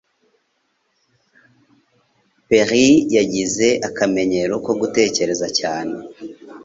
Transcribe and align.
Perry 2.47 2.89
yagize 3.15 3.67
akamenyero 3.87 4.53
ko 4.65 4.71
gutekereza 4.81 5.47
cyane. 5.59 5.95